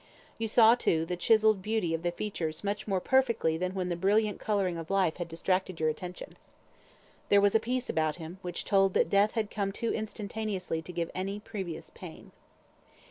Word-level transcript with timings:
You 0.39 0.47
saw, 0.47 0.73
too, 0.73 1.05
the 1.05 1.15
chiselled 1.15 1.61
beauty 1.61 1.93
of 1.93 2.01
the 2.01 2.11
features 2.11 2.63
much 2.63 2.87
more 2.87 2.99
perfectly 2.99 3.55
than 3.55 3.75
when 3.75 3.89
the 3.89 3.95
brilliant 3.95 4.39
colouring 4.39 4.75
of 4.79 4.89
life 4.89 5.17
had 5.17 5.27
distracted 5.27 5.79
your 5.79 5.89
attention. 5.89 6.37
There 7.29 7.39
was 7.39 7.53
a 7.53 7.59
peace 7.59 7.87
about 7.87 8.15
him 8.15 8.39
which 8.41 8.65
told 8.65 8.95
that 8.95 9.11
death 9.11 9.33
had 9.33 9.51
come 9.51 9.71
too 9.71 9.93
instantaneously 9.93 10.81
to 10.81 10.91
give 10.91 11.11
any 11.13 11.39
previous 11.39 11.91
pain. 11.91 12.31